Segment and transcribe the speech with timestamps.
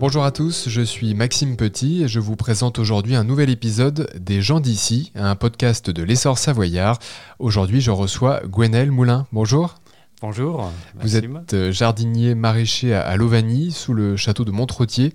[0.00, 4.10] Bonjour à tous, je suis Maxime Petit et je vous présente aujourd'hui un nouvel épisode
[4.18, 6.98] des gens d'ici, un podcast de l'essor savoyard.
[7.38, 9.26] Aujourd'hui, je reçois Gwenelle Moulin.
[9.32, 9.76] Bonjour.
[10.20, 10.70] Bonjour.
[11.00, 15.12] Vous êtes euh, jardinier maraîcher à Lovani, sous le château de Montretier.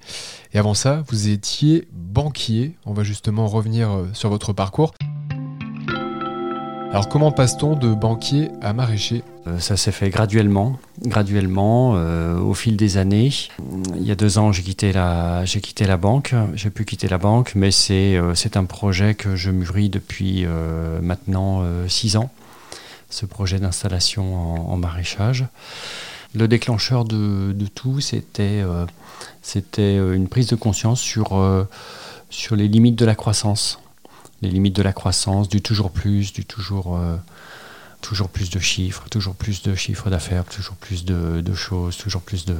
[0.54, 2.78] Et avant ça, vous étiez banquier.
[2.86, 4.94] On va justement revenir euh, sur votre parcours.
[6.92, 9.24] Alors comment passe-t-on de banquier à maraîcher?
[9.46, 13.30] Euh, Ça s'est fait graduellement, graduellement, euh, au fil des années.
[13.96, 15.46] Il y a deux ans, j'ai quitté la,
[15.98, 16.34] banque.
[16.56, 20.48] J'ai pu quitter la banque, mais c'est, euh, un projet que je mûris depuis
[21.02, 22.32] maintenant six ans.
[23.12, 25.46] Ce projet d'installation en, maraîchage.
[26.34, 31.36] Le déclencheur de, tout, c'était, une prise de conscience sur
[32.56, 33.80] les limites de la croissance
[34.42, 37.18] les limites de la croissance, du toujours plus, du toujours, euh,
[38.02, 42.46] toujours plus de chiffres, toujours plus de chiffres d'affaires, toujours plus de, choses, toujours plus
[42.46, 42.56] de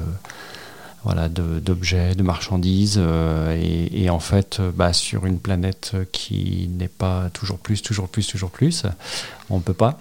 [1.04, 2.96] voilà d'objets, de, marchandises.
[2.98, 3.58] Euh,
[3.92, 8.26] et, en fait, euh, bah, sur une planète qui n'est pas toujours plus, toujours plus,
[8.26, 8.84] toujours plus,
[9.48, 9.98] on ne peut pas.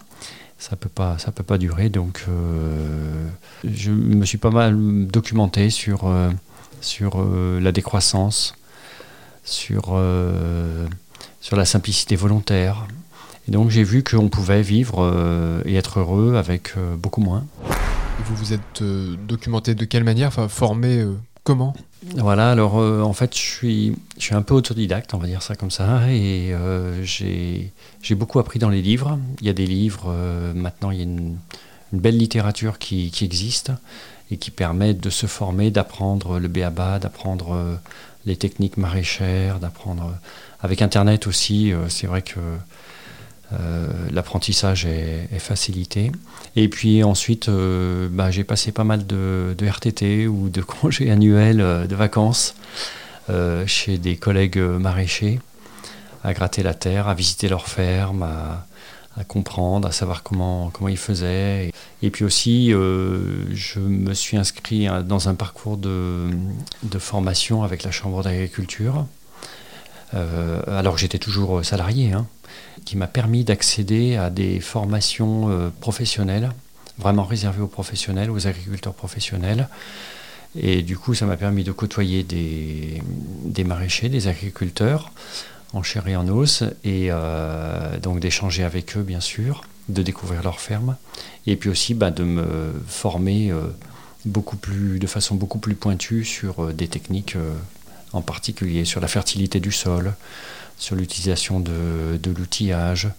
[0.58, 1.88] Ça peut pas, ça peut pas durer.
[1.88, 2.26] Donc,
[3.64, 6.14] je me suis pas mal documenté sur
[6.82, 7.26] sur
[7.61, 8.56] la décroissance,
[9.45, 9.98] sur
[11.42, 12.88] sur la simplicité volontaire.
[13.48, 17.45] Et donc j'ai vu qu'on pouvait vivre euh, et être heureux avec euh, beaucoup moins.
[18.26, 20.28] vous vous êtes euh, documenté de quelle manière?
[20.28, 21.03] Enfin, formé
[21.44, 21.73] comment?
[22.16, 25.56] Voilà, alors en fait je suis, je suis un peu autodidacte, on va dire ça
[25.56, 26.53] comme ça, et
[27.03, 29.20] j'ai beaucoup appris dans les livres.
[29.42, 30.16] Il y a des livres,
[30.56, 31.36] maintenant il y a une,
[31.94, 33.72] une belle littérature qui, existe
[34.32, 37.80] et qui permet de se former, d'apprendre le béaba, d'apprendre
[38.26, 40.14] les techniques maraîchères, d'apprendre
[40.62, 42.40] avec Internet aussi, euh, c'est vrai que
[43.54, 46.12] euh, l'apprentissage est, facilité.
[46.56, 51.88] Et puis ensuite, euh, bah, j'ai passé pas mal de, RTT ou de congés annuels
[51.88, 52.56] de vacances
[53.67, 55.39] chez des collègues maraîchers,
[56.23, 58.27] à gratter la terre, à visiter leurs fermes,
[59.24, 61.72] comprendre, à savoir comment, comment ils faisaient.
[62.02, 66.30] Et, puis aussi, je me suis inscrit dans un parcours de,
[66.84, 69.06] de formation avec la Chambre d'agriculture
[70.14, 72.26] euh, alors que j'étais toujours salarié, hein,
[72.86, 76.52] qui m'a permis d'accéder à des formations euh, professionnelles,
[76.98, 79.68] vraiment réservées aux professionnels, aux agriculteurs professionnels.
[80.60, 85.12] Et du coup, ça m'a permis de côtoyer des, maraîchers, des agriculteurs
[85.74, 90.44] en chair et en os, et euh, donc d'échanger avec eux, bien sûr, de découvrir
[90.44, 90.96] leur ferme,
[91.48, 93.52] et puis aussi bah, de me former
[94.26, 97.36] beaucoup plus, de façon beaucoup plus pointue sur des techniques
[98.14, 100.14] en particulier sur la fertilité du sol,
[100.78, 103.10] sur l'utilisation de, l'outillage,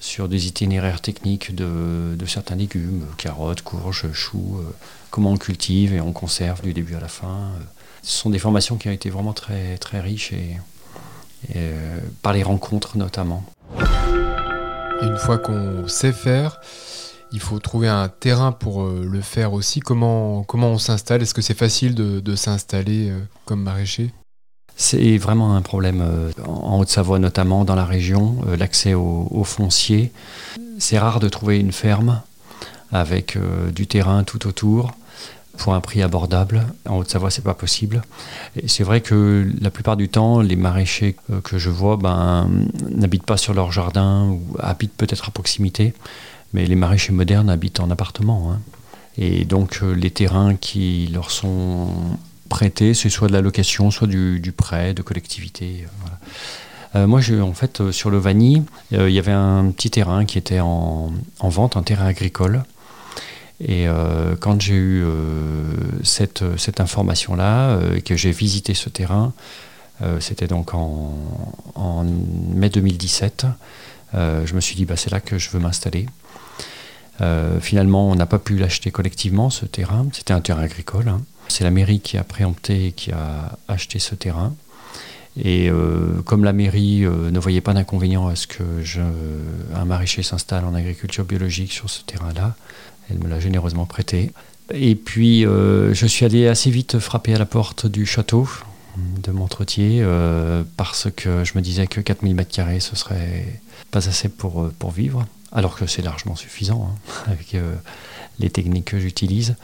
[0.00, 4.70] sur des itinéraires techniques de, certains légumes, carottes, courges, choux, euh,
[5.10, 7.52] comment on cultive et on conserve du début à la fin.
[8.02, 10.73] Ce sont des formations qui ont été vraiment très, très riches et, euh,
[12.22, 13.44] par les rencontres notamment.
[15.02, 16.60] une fois qu'on sait faire,
[17.32, 19.80] il faut trouver un terrain pour euh, le faire aussi.
[19.80, 21.22] Comment, comment on s'installe?
[21.22, 23.12] Est-ce que c'est facile de s'installer
[23.44, 24.12] comme maraîcher?
[24.76, 30.10] C'est vraiment un problème euh, en Haute-Savoie, notamment dans la région, euh, l'accès au, foncier.
[30.78, 32.22] C'est rare de trouver une ferme
[32.90, 34.92] avec euh, du terrain tout autour
[35.56, 36.66] pour un prix abordable.
[36.88, 38.02] En Haute-Savoie, c'est pas possible.
[38.56, 42.48] Et c'est vrai que la plupart du temps, les maraîchers que je vois ben,
[42.90, 45.94] n'habitent pas sur leur jardin ou habitent peut-être à proximité,
[46.52, 48.52] mais les maraîchers modernes habitent en appartement.
[48.52, 48.60] Hein.
[49.16, 51.88] Et donc, les terrains qui leur sont
[52.48, 55.86] prêter, c'est soit de la location, soit du, prêt de collectivité.
[56.94, 60.24] Euh, euh, moi, en fait, euh, sur le Vanille, il y avait un petit terrain
[60.24, 62.64] qui était en, vente, un terrain agricole.
[63.66, 63.86] Et
[64.40, 65.04] quand j'ai eu
[66.02, 69.32] cette, cette information-là, et que j'ai visité ce terrain,
[70.20, 72.04] c'était donc en,
[72.54, 73.46] mai 2017,
[74.12, 76.06] je me suis dit, bah, c'est là que je veux m'installer.
[77.60, 80.06] finalement, on n'a pas pu l'acheter collectivement, ce terrain.
[80.12, 81.08] C'était un terrain agricole.
[81.08, 81.22] Hein.
[81.48, 84.54] C'est la mairie qui a préempté et qui a acheté ce terrain.
[85.36, 88.62] Et euh, comme la mairie euh, ne voyait pas d'inconvénient à ce que
[89.74, 92.54] un maraîcher s'installe en agriculture biologique sur ce terrain-là,
[93.10, 94.32] elle me l'a généreusement prêté.
[94.72, 98.48] Et puis euh, je suis allé assez vite frapper à la porte du château
[98.96, 100.06] de Montretier
[100.76, 103.60] parce que je me disais que 4000 m2 ce serait
[103.90, 107.56] pas assez pour, pour vivre, alors que c'est largement suffisant hein, avec
[108.38, 109.56] les techniques que j'utilise.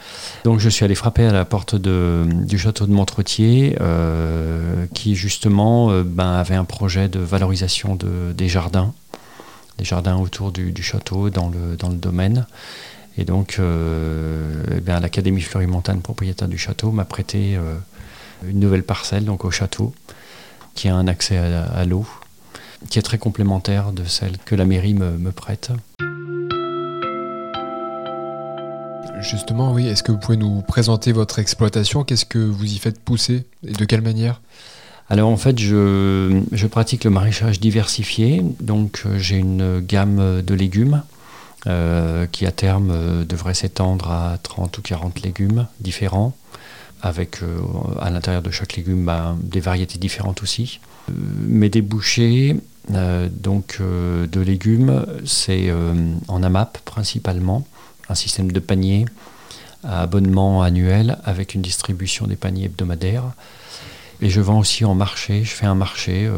[0.43, 5.91] Donc je suis allé frapper à la porte du château de Montretier, euh, qui justement
[5.91, 8.93] euh, ben, avait un projet de valorisation des jardins,
[9.77, 12.45] des jardins autour du, château dans le, dans le domaine.
[13.21, 17.55] Et donc euh, eh l'Académie Fleury-Montagne, propriétaire du château, m'a prêté
[18.47, 19.93] une nouvelle parcelle, donc au château,
[20.73, 22.07] qui a un accès à, l'eau,
[22.89, 25.69] qui est très complémentaire de celle que la mairie me, prête.
[29.19, 32.03] Justement, oui, est-ce que vous pouvez nous présenter votre exploitation?
[32.03, 33.45] Qu'est-ce que vous y faites pousser?
[33.67, 34.41] Et de quelle manière?
[35.11, 40.53] Alors en fait, je, je, pratique le maraîchage diversifié, donc euh, j'ai une gamme de
[40.55, 41.03] légumes
[41.67, 46.33] euh, qui à terme euh, devrait s'étendre à 30 ou 40 légumes différents,
[47.03, 47.59] avec euh,
[47.99, 50.79] à l'intérieur de chaque légume bah, des variétés différentes aussi.
[51.09, 52.57] mes débouchés
[52.89, 55.71] donc, de légumes, c'est
[56.27, 57.65] en AMAP principalement,
[58.09, 59.05] un système de panier
[59.83, 63.33] à abonnement annuel avec une distribution des paniers hebdomadaires.
[64.21, 66.29] Et je vends aussi en marché, je fais un marché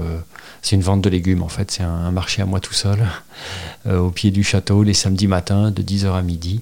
[0.64, 3.06] c'est une vente de légumes en fait, c'est un, marché à moi tout seul,
[3.86, 6.62] euh, au pied du château, les samedis matins de 10h à midi.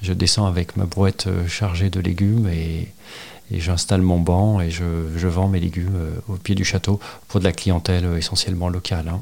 [0.00, 2.88] Je descends avec ma brouette euh, chargée de légumes et,
[3.54, 6.98] j'installe mon banc et je, vends mes légumes euh, au pied du château
[7.28, 9.08] pour de la clientèle essentiellement locale.
[9.08, 9.20] Hein.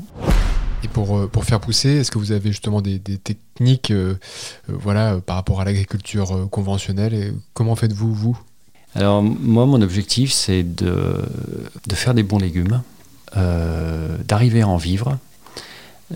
[0.85, 3.93] Et pour, pour faire pousser, est-ce que vous avez justement des, techniques
[4.69, 8.39] voilà, par rapport à l'agriculture conventionnelle et Comment faites-vous, vous?
[8.95, 11.25] Alors, moi, mon objectif, c'est de,
[11.93, 12.83] faire des bons légumes.
[13.37, 15.19] Euh, d'arriver à en vivre.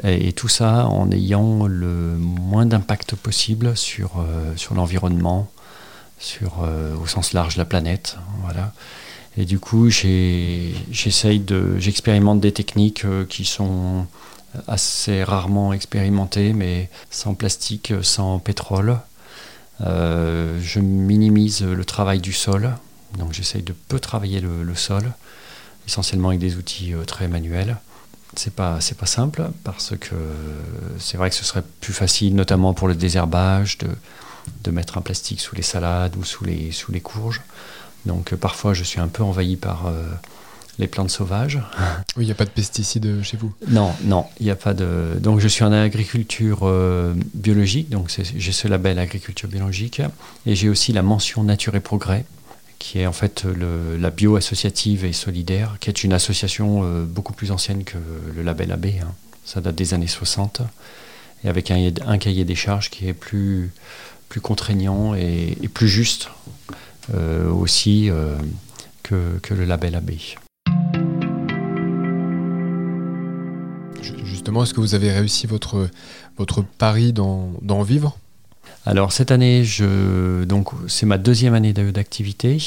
[0.02, 5.48] Et, tout ça en ayant le moins d'impact possible sur, euh, sur l'environnement,
[6.18, 8.16] sur, euh, au sens large la planète.
[8.42, 8.72] Voilà.
[9.36, 14.06] Et du coup, j'essaye de, j'expérimente des techniques qui sont
[14.66, 18.98] assez rarement expérimentées, mais sans plastique, sans pétrole.
[19.80, 22.70] Je minimise le travail du sol,
[23.18, 25.12] donc j'essaye de peu travailler le sol
[25.86, 27.76] essentiellement avec des outils euh, très manuels.
[28.36, 30.14] C'est pas pas simple parce que
[30.98, 35.40] c'est vrai que ce serait plus facile, notamment pour le désherbage, de, mettre un plastique
[35.40, 37.42] sous les salades ou sous les sous courges.
[38.06, 40.08] Donc euh, parfois je suis un peu envahi par euh,
[40.78, 41.60] les plantes sauvages.
[42.16, 44.74] Oui, il n'y a pas de pesticides chez vous Non, non, il n'y a pas
[44.74, 45.18] de.
[45.20, 46.70] Donc je suis en agriculture
[47.34, 50.02] biologique, donc j'ai ce label agriculture biologique,
[50.46, 52.24] et j'ai aussi la mention Nature et Progrès,
[52.84, 57.32] qui est en fait la bio associative et solidaire, qui est une association euh, beaucoup
[57.32, 57.96] plus ancienne que
[58.36, 58.86] le label AB.
[59.00, 59.14] Hein.
[59.44, 60.60] Ça date des années 60,
[61.44, 63.70] et avec un, cahier des charges qui est plus,
[64.28, 66.28] plus contraignant et, plus juste
[67.14, 68.36] euh, aussi euh,
[69.02, 70.12] que, que, le label AB.
[74.44, 75.88] Justement, est-ce que vous avez réussi votre,
[76.36, 78.18] votre pari d'en vivre?
[78.84, 79.64] Alors cette année,
[80.86, 82.58] c'est ma deuxième année d'activité.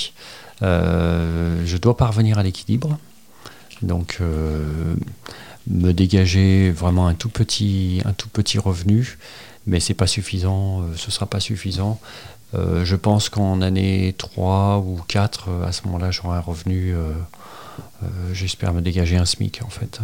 [0.64, 2.98] Euh, je dois parvenir à l'équilibre.
[3.84, 4.96] Donc euh,
[5.68, 9.20] me dégager vraiment un tout petit, un tout petit revenu,
[9.68, 12.00] mais c'est pas suffisant, euh, ce sera pas suffisant.
[12.56, 16.96] je pense qu'en année 3 ou 4, à ce moment-là, j'aurai un revenu,
[18.34, 20.02] j'espère me dégager un SMIC en fait.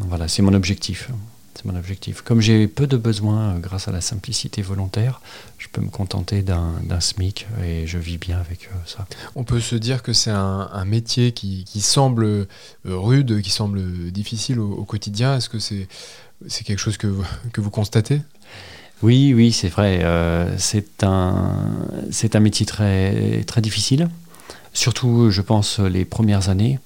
[0.00, 1.10] Voilà, c'est mon objectif.
[1.58, 2.22] C'est mon objectif.
[2.22, 5.20] Comme j'ai peu de besoins euh, grâce à la simplicité volontaire,
[5.58, 9.08] je peux me contenter d'un SMIC et je vis bien avec euh, ça.
[9.34, 12.46] On peut se dire que c'est un, métier qui, semble euh,
[12.86, 15.36] rude, qui semble difficile au, quotidien.
[15.36, 15.88] Est-ce que c'est
[16.64, 17.12] quelque chose que,
[17.52, 18.22] que vous constatez?
[19.02, 20.04] Oui, oui, c'est vrai.
[20.58, 21.56] c'est un,
[22.34, 24.08] un métier très, très difficile.
[24.74, 26.78] Surtout, je pense, les premières années.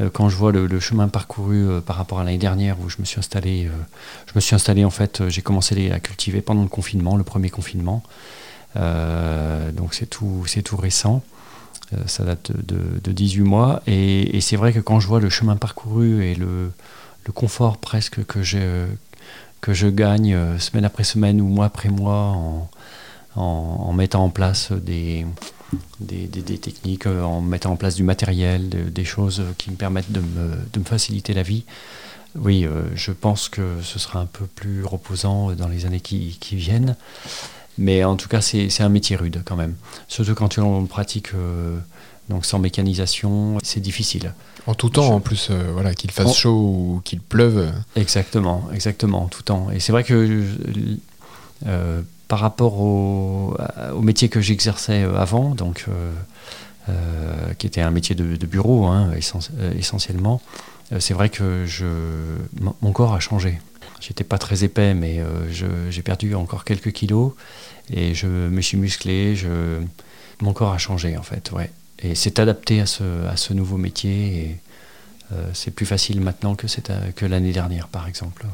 [0.00, 2.96] Euh, quand je vois le, chemin parcouru euh, par rapport à l'année dernière où je
[2.98, 3.70] me suis installé, euh,
[4.26, 7.50] je me suis installé en fait, j'ai commencé à cultiver pendant le confinement, le premier
[7.50, 8.02] confinement.
[8.74, 11.22] donc c'est tout, c'est tout récent.
[12.06, 13.82] ça date de, 18 mois.
[13.86, 16.72] Et, c'est vrai que quand je vois le chemin parcouru et le,
[17.34, 18.86] confort presque que je,
[19.60, 22.70] que je gagne semaine après semaine ou mois après mois en
[23.92, 25.26] mettant en place des,
[26.00, 30.20] des, techniques, euh, en mettant en place du matériel, des choses qui me permettent de
[30.20, 31.64] me, faciliter la vie.
[32.38, 36.38] Oui, euh, je pense que ce sera un peu plus reposant dans les années qui,
[36.52, 36.96] viennent.
[37.78, 39.74] Mais en tout cas, c'est un métier rude quand même.
[40.08, 41.78] Surtout quand tu le pratique euh,
[42.28, 44.32] donc sans mécanisation, c'est difficile.
[44.66, 47.70] En tout temps, en plus, voilà, qu'il fasse chaud ou qu'il pleuve.
[47.94, 49.70] Exactement, exactement, en tout temps.
[49.70, 50.42] Et c'est vrai que
[52.28, 53.56] par rapport au,
[54.02, 56.12] métier que j'exerçais euh, avant, euh,
[56.88, 59.12] euh, qui était un métier de, bureau hein,
[59.78, 60.40] essentiellement,
[61.00, 61.64] c'est vrai que
[62.80, 63.60] mon corps a changé.
[64.00, 65.20] J'étais pas très épais, mais
[65.90, 67.32] j'ai perdu encore quelques kilos
[67.90, 69.36] et je me suis musclé.
[70.40, 71.72] Mon corps a changé en fait, ouais.
[72.02, 74.60] Et c'est adapté à ce, nouveau métier
[75.54, 78.46] c'est plus facile maintenant que, l'année dernière, par exemple.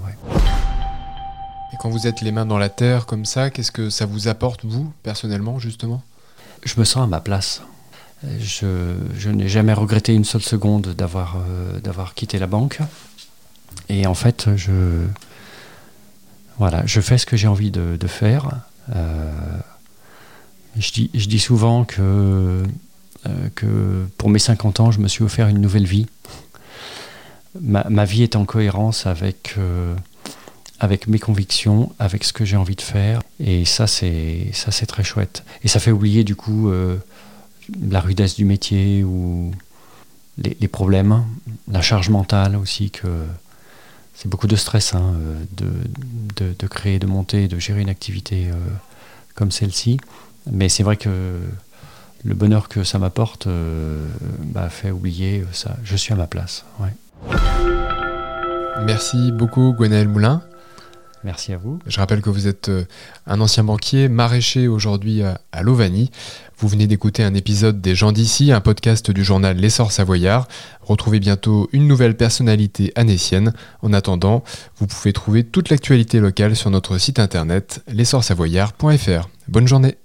[1.73, 4.29] Et quand vous êtes les mains dans la terre comme ça, qu'est-ce que ça vous
[4.29, 6.02] apporte, vous, personnellement, justement?
[6.64, 7.62] Je me sens à ma place.
[8.38, 11.38] Je, n'ai jamais regretté une seule seconde d'avoir
[11.83, 12.79] d'avoir quitté la banque.
[13.88, 15.07] Et en fait, je,
[16.59, 18.61] voilà, je fais ce que j'ai envie de, faire.
[20.76, 22.62] je, dis, je dis souvent que,
[23.57, 26.07] que pour mes 50 ans, je me suis offert une nouvelle vie
[27.61, 29.95] ma, vie est en cohérence avec, euh,
[30.83, 33.23] avec mes convictions, avec ce que j'ai envie de faire.
[33.39, 35.45] Et ça, c'est ça c'est très chouette.
[35.62, 36.97] Et ça fait oublier du coup euh,
[37.89, 39.53] la rudesse du métier ou
[40.39, 41.25] les, problèmes,
[41.71, 43.07] la charge mentale aussi que
[44.15, 45.15] c'est beaucoup de stress hein,
[45.57, 45.67] de,
[46.37, 48.55] de, de, créer, de monter, de gérer une activité euh,
[49.37, 50.01] comme celle-ci.
[50.51, 51.39] Mais c'est vrai que
[52.25, 53.47] le bonheur que ça m'apporte
[54.41, 55.77] bah, fait oublier ça.
[55.85, 56.65] Je suis à ma place.
[56.81, 56.91] Ouais.
[58.85, 60.43] Merci beaucoup Gwenaël Moulin.
[61.25, 61.79] Merci à vous.
[61.87, 62.85] Je rappelle que vous êtes euh,
[63.26, 66.11] un ancien banquier, maraîcher aujourd'hui à Lovani.
[66.59, 70.47] Vous venez d'écouter un épisode des gens d'ici, un podcast du journal L'essor savoyard.
[70.81, 73.52] Retrouvez bientôt une nouvelle personnalité anécienne.
[73.83, 74.45] En attendant,
[74.76, 79.29] vous pouvez trouver toute l'actualité locale sur notre site internet l'essorsavoyard.fr.
[79.49, 80.02] Bonne journée.